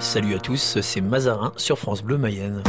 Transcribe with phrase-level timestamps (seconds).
[0.00, 2.62] Salut à tous, c'est Mazarin sur France Bleu Mayenne.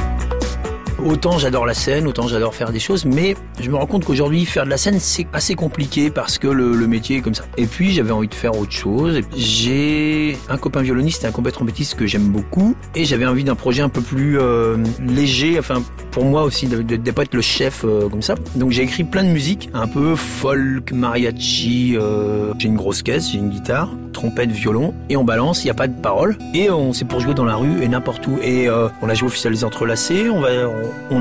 [1.05, 4.45] Autant j'adore la scène, autant j'adore faire des choses, mais je me rends compte qu'aujourd'hui
[4.45, 7.45] faire de la scène c'est assez compliqué parce que le, métier est comme ça.
[7.57, 9.21] Et puis j'avais envie de faire autre chose.
[9.35, 13.55] J'ai un copain violoniste et un copain trompettiste que j'aime beaucoup, et j'avais envie d'un
[13.55, 17.41] projet un peu plus euh, léger, enfin pour moi aussi de ne pas être le
[17.41, 18.35] chef euh, comme ça.
[18.55, 21.95] Donc j'ai écrit plein de musique, un peu folk, mariachi.
[21.97, 25.63] Euh, j'ai une grosse caisse, j'ai une guitare, trompette, violon, et on balance.
[25.63, 27.87] Il n'y a pas de parole, et on c'est pour jouer dans la rue et
[27.87, 28.37] n'importe où.
[28.43, 30.49] Et on a joué des Entrelacés, on va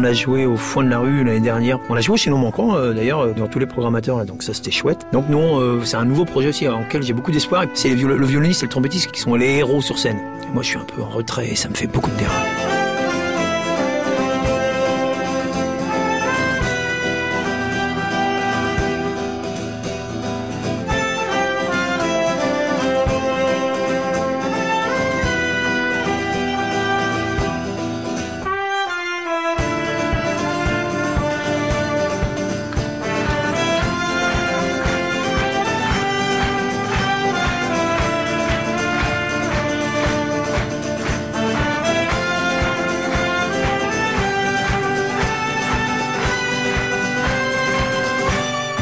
[0.04, 1.78] a joué au foin de la rue l'année dernière.
[1.88, 4.54] On a joué chez nos manquants euh, d'ailleurs euh, dans tous les programmateurs donc ça
[4.54, 5.06] c'était chouette.
[5.12, 7.64] Donc non, euh, c'est un nouveau projet aussi en lequel j'ai beaucoup d'espoir.
[7.74, 10.18] C'est le violoniste et le trompettiste qui sont les héros sur scène.
[10.52, 12.79] Moi je suis un peu en retrait et ça me fait beaucoup de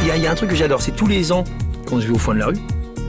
[0.08, 0.18] terrain.
[0.18, 1.44] il y, a un truc que j'adore, c'est tous les ans
[1.86, 2.58] quand je vais au foin de la rue.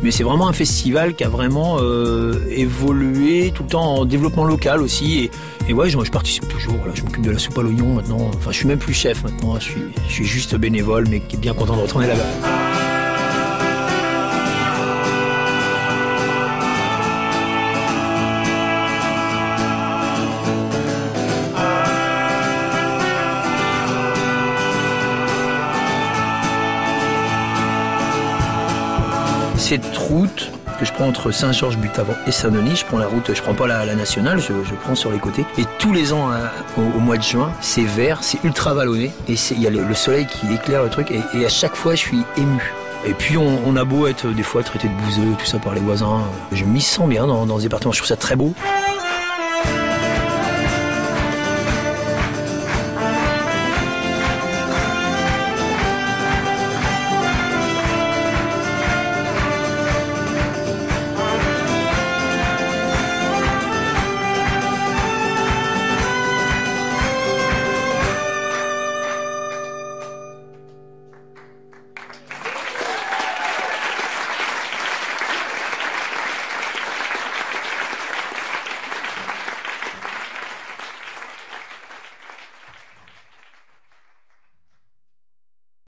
[0.02, 4.45] Mais c'est vraiment un festival qui a vraiment euh, évolué tout le temps en développement
[4.45, 5.30] local aussi.
[5.67, 6.75] Et, ouais, je, participe toujours.
[6.94, 8.31] je m'occupe de la soupe à l'oignon maintenant.
[8.36, 9.59] Enfin, je suis même plus chef maintenant.
[9.59, 12.69] Je suis, je suis juste bénévole, mais qui est bien content de retourner là-bas.
[29.60, 33.54] Cette route que je prends entre Saint-Georges-Butavant et Saint-Denis, je prends la route, je prends
[33.54, 35.46] pas la, nationale, je, prends sur les côtés.
[35.58, 39.34] Et tous les ans, hein, au, mois de juin, c'est vert, c'est ultra vallonné, et
[39.52, 42.23] il y a le, soleil qui éclaire le truc, et, à chaque fois, je suis
[42.38, 42.73] ému.
[43.06, 45.73] Et puis on, on, a beau être des fois traité de bouseux, tout ça par
[45.73, 46.23] les voisins,
[46.54, 48.54] je m'y sens bien dans, dans ce département, je trouve ça très beau.